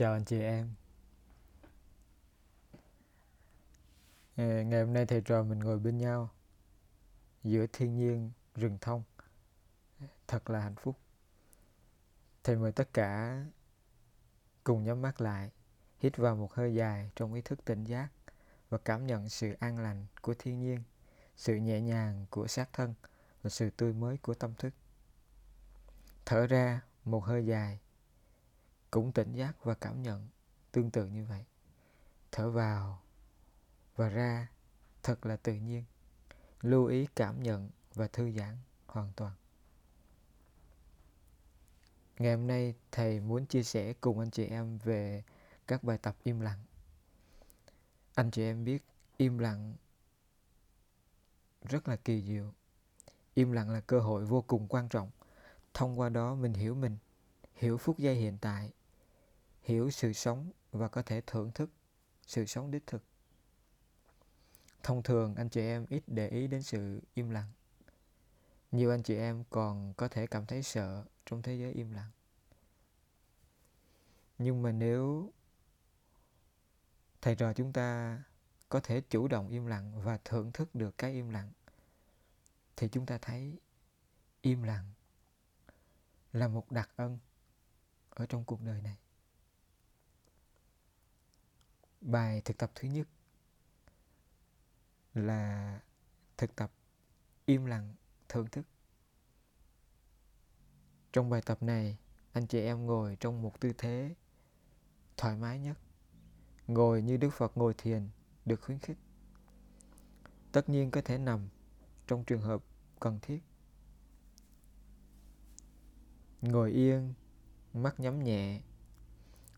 [0.00, 0.74] Chào anh chị em.
[4.36, 6.30] Ờ, ngày hôm nay thầy trò mình ngồi bên nhau
[7.44, 9.02] giữa thiên nhiên rừng thông.
[10.26, 10.96] Thật là hạnh phúc.
[12.44, 13.44] Thầy mời tất cả
[14.64, 15.50] cùng nhắm mắt lại,
[15.98, 18.08] hít vào một hơi dài trong ý thức tỉnh giác
[18.70, 20.82] và cảm nhận sự an lành của thiên nhiên,
[21.36, 22.94] sự nhẹ nhàng của xác thân
[23.42, 24.74] và sự tươi mới của tâm thức.
[26.24, 27.78] Thở ra một hơi dài,
[28.90, 30.28] cũng tỉnh giác và cảm nhận
[30.72, 31.44] tương tự như vậy.
[32.32, 33.02] Thở vào
[33.96, 34.48] và ra
[35.02, 35.84] thật là tự nhiên.
[36.60, 39.32] Lưu ý cảm nhận và thư giãn hoàn toàn.
[42.18, 45.24] Ngày hôm nay thầy muốn chia sẻ cùng anh chị em về
[45.66, 46.64] các bài tập im lặng.
[48.14, 48.84] Anh chị em biết
[49.16, 49.74] im lặng
[51.62, 52.52] rất là kỳ diệu.
[53.34, 55.10] Im lặng là cơ hội vô cùng quan trọng.
[55.74, 56.96] Thông qua đó mình hiểu mình,
[57.54, 58.72] hiểu phút giây hiện tại,
[59.62, 61.70] hiểu sự sống và có thể thưởng thức
[62.26, 63.02] sự sống đích thực.
[64.82, 67.52] Thông thường, anh chị em ít để ý đến sự im lặng.
[68.72, 72.10] Nhiều anh chị em còn có thể cảm thấy sợ trong thế giới im lặng.
[74.38, 75.32] Nhưng mà nếu
[77.22, 78.22] thầy trò chúng ta
[78.68, 81.52] có thể chủ động im lặng và thưởng thức được cái im lặng,
[82.76, 83.58] thì chúng ta thấy
[84.42, 84.92] im lặng
[86.32, 87.18] là một đặc ân
[88.10, 88.96] ở trong cuộc đời này.
[92.00, 93.08] Bài thực tập thứ nhất
[95.14, 95.80] là
[96.36, 96.72] thực tập
[97.46, 97.94] im lặng
[98.28, 98.66] thưởng thức.
[101.12, 101.98] Trong bài tập này,
[102.32, 104.14] anh chị em ngồi trong một tư thế
[105.16, 105.78] thoải mái nhất.
[106.66, 108.08] Ngồi như Đức Phật ngồi thiền
[108.44, 108.98] được khuyến khích.
[110.52, 111.48] Tất nhiên có thể nằm
[112.06, 112.62] trong trường hợp
[113.00, 113.42] cần thiết.
[116.42, 117.14] Ngồi yên,
[117.74, 118.60] mắt nhắm nhẹ,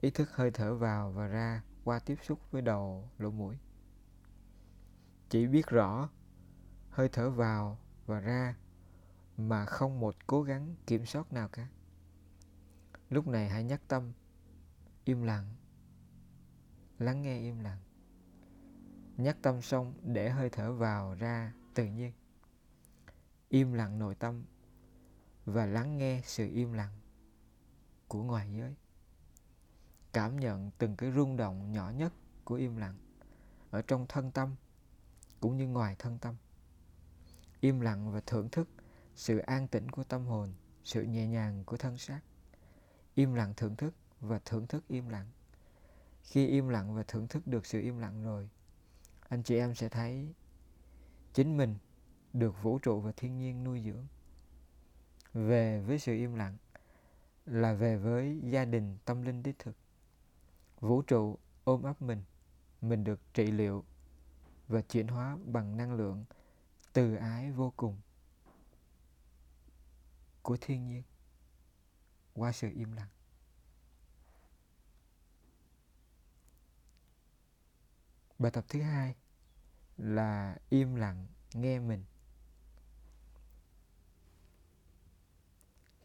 [0.00, 3.58] ý thức hơi thở vào và ra qua tiếp xúc với đầu, lỗ mũi.
[5.28, 6.08] Chỉ biết rõ
[6.90, 8.56] hơi thở vào và ra
[9.36, 11.68] mà không một cố gắng kiểm soát nào cả.
[13.08, 14.12] Lúc này hãy nhắc tâm
[15.04, 15.54] im lặng,
[16.98, 17.78] lắng nghe im lặng.
[19.16, 22.12] Nhắc tâm xong để hơi thở vào ra tự nhiên.
[23.48, 24.44] Im lặng nội tâm
[25.44, 26.98] và lắng nghe sự im lặng
[28.08, 28.74] của ngoài giới.
[30.12, 32.12] Cảm nhận từng cái rung động nhỏ nhất
[32.44, 32.96] của im lặng
[33.70, 34.56] ở trong thân tâm
[35.40, 36.34] cũng như ngoài thân tâm.
[37.60, 38.68] Im lặng và thưởng thức
[39.14, 40.52] sự an tĩnh của tâm hồn,
[40.84, 42.20] sự nhẹ nhàng của thân xác.
[43.14, 45.30] Im lặng thưởng thức và thưởng thức im lặng.
[46.22, 48.48] Khi im lặng và thưởng thức được sự im lặng rồi,
[49.28, 50.34] anh chị em sẽ thấy
[51.32, 51.76] chính mình
[52.32, 54.06] được vũ trụ và thiên nhiên nuôi dưỡng.
[55.32, 56.56] Về với sự im lặng
[57.46, 59.76] là về với gia đình tâm linh đích thực.
[60.80, 62.22] Vũ trụ ôm ấp mình,
[62.80, 63.84] mình được trị liệu
[64.68, 66.24] và chuyển hóa bằng năng lượng
[66.92, 68.00] từ ái vô cùng
[70.42, 71.02] của thiên nhiên
[72.34, 73.08] qua sự im lặng.
[78.38, 79.14] Bài tập thứ hai
[79.96, 82.04] là im lặng nghe mình.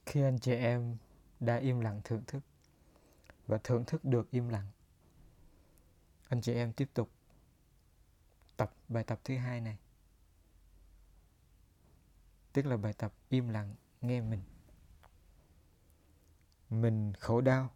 [0.06, 0.98] Khi anh chị em
[1.40, 2.44] đã im lặng thưởng thức
[3.48, 4.68] và thưởng thức được im lặng,
[6.30, 7.10] anh chị em tiếp tục
[8.58, 9.78] tập bài tập thứ hai này.
[12.54, 14.42] Tức là bài tập im lặng nghe mình.
[16.70, 17.70] Mình khổ đau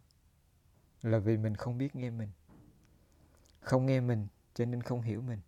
[1.02, 2.30] là vì mình không biết nghe mình.
[3.60, 5.40] Không nghe mình cho nên không hiểu mình.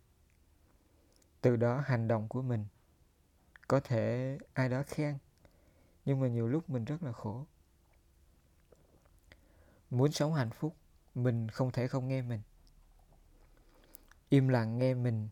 [1.41, 2.65] Từ đó hành động của mình
[3.67, 5.17] có thể ai đó khen
[6.05, 7.45] nhưng mà nhiều lúc mình rất là khổ.
[9.93, 10.75] Muốn sống hạnh phúc,
[11.15, 12.41] mình không thể không nghe mình.
[14.29, 15.29] Im lặng nghe mình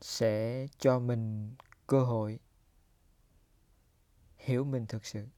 [0.00, 1.54] sẽ cho mình
[1.86, 2.40] cơ hội
[4.36, 5.28] hiểu mình thực sự.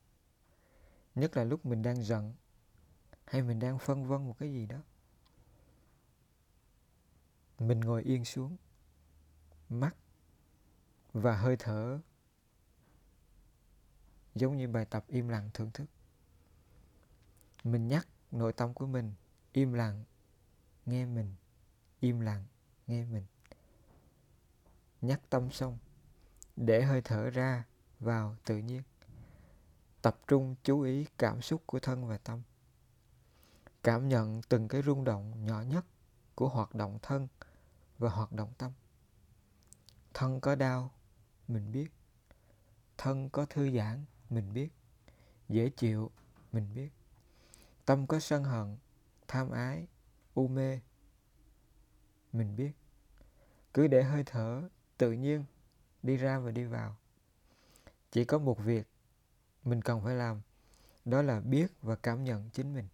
[1.15, 2.35] Nhất là lúc mình đang giận
[3.25, 4.79] hay mình đang phân vân một cái gì đó.
[7.59, 8.57] Mình ngồi yên xuống,
[9.69, 9.97] mắt
[11.13, 12.01] và hơi thở
[14.35, 15.87] giống như bài tập im lặng thưởng thức.
[17.65, 19.15] Mình nhắc nội tâm của mình
[19.53, 20.05] im lặng,
[20.87, 21.35] nghe mình,
[22.01, 22.45] im lặng,
[22.87, 23.25] nghe mình.
[25.01, 25.79] Nhắc tâm xong,
[26.57, 27.65] để hơi thở ra
[28.01, 28.83] vào tự nhiên.
[30.03, 32.43] Tập trung chú ý cảm xúc của thân và tâm.
[33.83, 35.85] Cảm nhận từng cái rung động nhỏ nhất
[36.35, 37.29] của hoạt động thân
[37.99, 38.73] và hoạt động tâm.
[40.15, 40.91] Thân có đau,
[41.49, 41.89] mình biết.
[42.99, 44.69] Thân có thư giãn, mình biết.
[45.49, 46.11] Dễ chịu,
[46.53, 46.91] mình biết.
[47.85, 48.77] Tâm có sân hận,
[49.29, 49.87] tham ái
[50.35, 50.81] u mê.
[52.33, 52.73] Mình biết.
[53.75, 54.69] Cứ để hơi thở
[54.99, 55.45] tự nhiên
[56.03, 56.97] đi ra và đi vào.
[58.11, 58.87] Chỉ có một việc
[59.65, 60.41] mình cần phải làm
[61.05, 62.89] đó là biết và cảm nhận chính mình.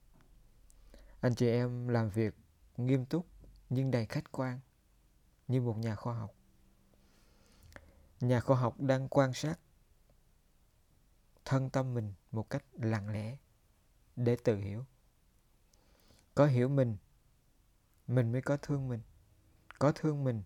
[1.20, 2.34] Anh chị em làm việc
[2.76, 3.26] nghiêm túc
[3.70, 4.60] nhưng đầy khách quan
[5.48, 6.34] như một nhà khoa học.
[8.20, 9.58] Nhà khoa học đang quan sát
[11.44, 13.36] thân tâm mình một cách lặng lẽ
[14.18, 14.84] để tự hiểu.
[16.34, 16.96] Có hiểu mình
[18.06, 19.00] mình mới có thương mình.
[19.78, 20.42] Có thương mình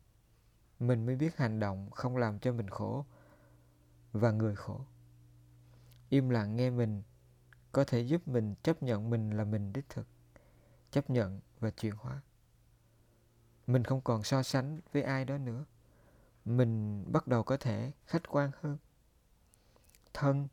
[0.79, 3.05] mình mới biết hành động không làm cho mình khổ
[4.13, 4.81] và người khổ.
[6.09, 7.03] Im lặng nghe mình
[7.73, 10.07] có thể giúp mình chấp nhận mình là mình đích thực,
[10.91, 12.21] chấp nhận và chuyển hóa.
[13.67, 15.65] Mình không còn so sánh với ai đó nữa.
[16.45, 18.79] Mình bắt đầu có thể khách quan hơn.
[20.15, 20.49] Thân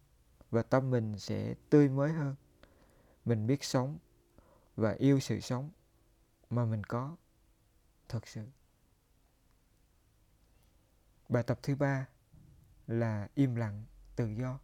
[0.51, 2.36] và tâm mình sẽ tươi mới hơn
[3.29, 3.97] mình biết sống
[4.75, 5.69] và yêu sự sống
[6.49, 7.15] mà mình có,
[8.07, 8.45] thật sự.
[11.29, 12.07] Bài tập thứ ba
[12.87, 13.85] là im lặng,
[14.15, 14.59] tự do.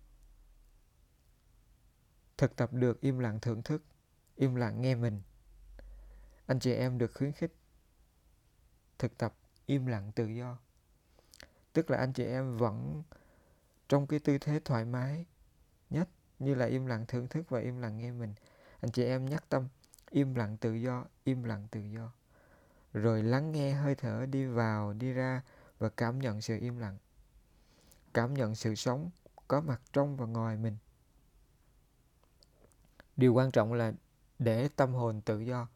[2.38, 3.84] Thực tập được im lặng thưởng thức,
[4.36, 5.22] im lặng nghe mình.
[6.46, 7.54] Anh chị em được khuyến khích
[9.00, 9.34] thực tập
[9.66, 10.58] im lặng tự do.
[11.74, 13.04] Tức là anh chị em vẫn
[13.90, 15.26] trong cái tư thế thoải mái
[15.90, 16.10] nhất,
[16.40, 18.34] như là im lặng thưởng thức và im lặng nghe mình
[18.86, 19.68] anh chị em nhắc tâm,
[20.10, 22.12] im lặng tự do, im lặng tự do.
[22.94, 25.42] Rồi lắng nghe hơi thở đi vào, đi ra
[25.80, 26.98] và cảm nhận sự im lặng.
[28.14, 29.10] Cảm nhận sự sống
[29.48, 30.78] có mặt trong và ngoài mình.
[33.18, 33.94] Điều quan trọng là
[34.40, 35.68] để tâm hồn tự do.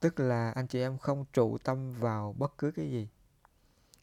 [0.00, 3.08] Tức là anh chị em không trụ tâm vào bất cứ cái gì.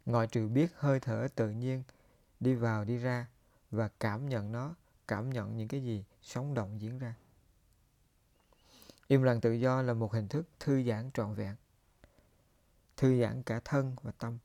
[0.06, 1.84] Ngoại trừ biết hơi thở tự nhiên,
[2.40, 3.28] đi vào, đi ra
[3.72, 4.76] và cảm nhận nó,
[5.08, 7.16] cảm nhận những cái gì sống động diễn ra
[9.08, 11.56] im lặng tự do là một hình thức thư giãn trọn vẹn,
[12.98, 14.38] thư giãn cả thân và tâm.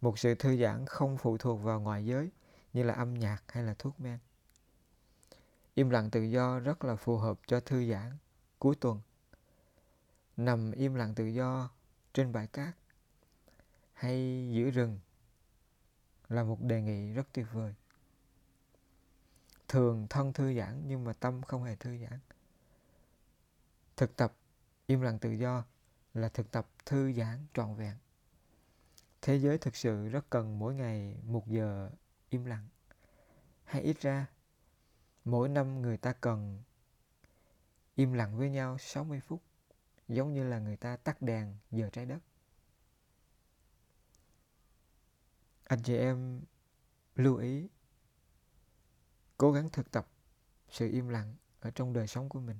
[0.00, 2.30] Một sự thư giãn không phụ thuộc vào ngoại giới
[2.72, 4.18] như là âm nhạc hay là thuốc men.
[5.74, 8.16] Im lặng tự do rất là phù hợp cho thư giãn
[8.58, 9.00] cuối tuần.
[10.36, 11.70] Nằm im lặng tự do
[12.12, 12.76] trên bãi cát
[13.92, 14.98] hay giữa rừng
[16.28, 17.74] là một đề nghị rất tuyệt vời.
[19.68, 22.18] Thường thân thư giãn nhưng mà tâm không hề thư giãn
[24.00, 24.36] thực tập
[24.86, 25.64] im lặng tự do
[26.14, 27.96] là thực tập thư giãn trọn vẹn.
[29.22, 31.90] Thế giới thực sự rất cần mỗi ngày một giờ
[32.30, 32.68] im lặng.
[33.64, 34.26] Hay ít ra,
[35.24, 36.62] mỗi năm người ta cần
[37.94, 39.42] im lặng với nhau 60 phút,
[40.08, 42.18] giống như là người ta tắt đèn giờ trái đất.
[45.64, 46.40] Anh chị em
[47.16, 47.68] lưu ý,
[49.36, 50.08] cố gắng thực tập
[50.70, 52.58] sự im lặng ở trong đời sống của mình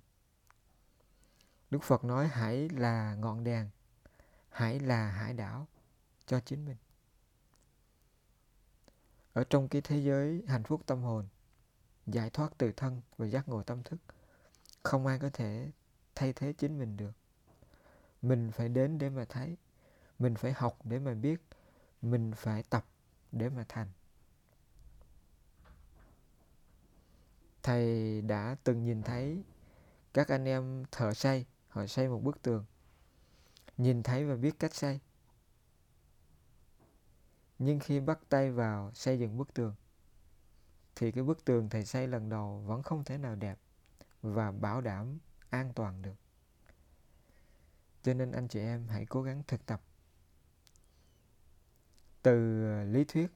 [1.70, 3.70] đức phật nói hãy là ngọn đèn,
[4.48, 5.66] hãy là hải đảo
[6.26, 6.76] cho chính mình.
[9.32, 11.28] Ở trong cái thế giới hạnh phúc tâm hồn,
[12.06, 14.00] giải thoát từ thân và giác ngộ tâm thức,
[14.82, 15.70] không ai có thể
[16.14, 17.12] thay thế chính mình được.
[18.22, 19.56] Mình phải đến để mà thấy,
[20.18, 21.42] mình phải học để mà biết,
[22.02, 22.84] mình phải tập
[23.32, 23.88] để mà thành.
[27.62, 29.42] Thầy đã từng nhìn thấy
[30.14, 32.64] các anh em thợ say họ xây một bức tường.
[33.76, 35.00] Nhìn thấy và biết cách xây.
[37.58, 39.74] Nhưng khi bắt tay vào xây dựng bức tường,
[40.94, 43.58] thì cái bức tường thầy xây lần đầu vẫn không thể nào đẹp
[44.22, 45.18] và bảo đảm
[45.50, 46.14] an toàn được.
[48.02, 49.82] Cho nên anh chị em hãy cố gắng thực tập.
[52.22, 53.28] Từ ờ, lý thuyết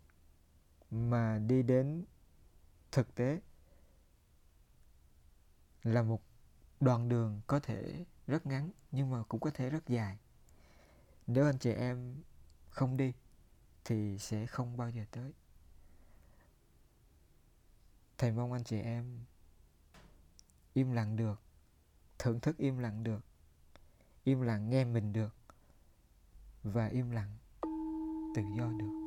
[0.91, 2.05] mà đi đến
[2.93, 3.41] thực tế
[5.83, 6.23] là một
[6.81, 10.19] đoạn đường có thể rất ngắn nhưng mà cũng có thể rất dài.
[11.27, 12.23] Nếu anh chị em
[12.71, 13.13] không đi
[13.85, 15.33] thì sẽ không bao giờ tới.
[18.19, 19.21] Thầy mong anh chị em
[20.75, 21.43] im lặng được,
[22.19, 23.25] thưởng thức im lặng được,
[24.25, 25.35] im lặng nghe mình được
[26.63, 27.37] và im lặng
[28.35, 29.04] tự do được.